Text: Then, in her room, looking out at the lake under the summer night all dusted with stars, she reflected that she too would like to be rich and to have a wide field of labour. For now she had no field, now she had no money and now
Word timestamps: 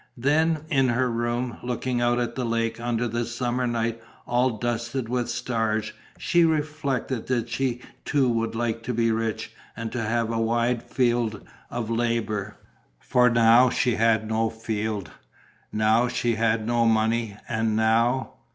Then, 0.17 0.61
in 0.69 0.89
her 0.89 1.11
room, 1.11 1.57
looking 1.61 2.01
out 2.01 2.17
at 2.17 2.33
the 2.33 2.43
lake 2.43 2.79
under 2.79 3.07
the 3.07 3.23
summer 3.23 3.67
night 3.67 4.01
all 4.25 4.57
dusted 4.57 5.07
with 5.07 5.29
stars, 5.29 5.93
she 6.17 6.43
reflected 6.43 7.27
that 7.27 7.49
she 7.49 7.81
too 8.03 8.27
would 8.27 8.55
like 8.55 8.81
to 8.81 8.95
be 8.95 9.11
rich 9.11 9.53
and 9.77 9.91
to 9.91 10.01
have 10.01 10.31
a 10.31 10.39
wide 10.41 10.81
field 10.81 11.43
of 11.69 11.91
labour. 11.91 12.57
For 12.97 13.29
now 13.29 13.69
she 13.69 13.93
had 13.93 14.27
no 14.27 14.49
field, 14.49 15.11
now 15.71 16.07
she 16.07 16.33
had 16.33 16.65
no 16.65 16.87
money 16.87 17.37
and 17.47 17.75
now 17.75 18.33